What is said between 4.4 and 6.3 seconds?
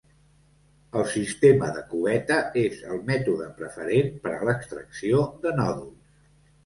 l'extracció de nòduls.